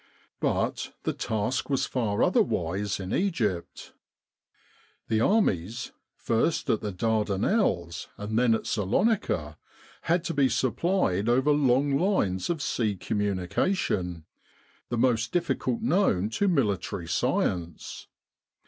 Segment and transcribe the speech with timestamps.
[0.39, 3.93] But the task was far otherwise in Egypt.
[5.09, 9.57] The armies, first at the Dardanelles and then at Salonika,
[10.01, 14.25] had to be supplied over long lines of sea communication,
[14.89, 18.07] the most difficult known to military science.